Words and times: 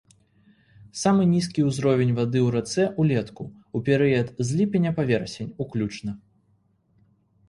Самы 1.01 1.23
нізкі 1.33 1.65
ўзровень 1.65 2.13
вады 2.19 2.39
ў 2.39 2.49
рацэ 2.55 2.85
ўлетку, 3.03 3.43
у 3.79 3.81
перыяд 3.89 4.31
з 4.47 4.57
ліпеня 4.63 4.95
па 4.97 5.03
верасень 5.11 5.53
уключна. 5.67 6.11